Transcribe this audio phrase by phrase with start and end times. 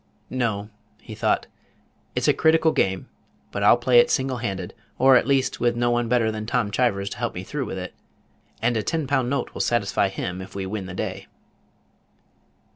[0.31, 1.45] "No," he thought,
[2.15, 3.07] "it's a critical game;
[3.51, 6.71] but I'll play it single handed, or, at least, with no one better than Tom
[6.71, 7.93] Chivers to help me through with it;
[8.63, 11.27] and a ten pound note will satisfy him, if we win the day."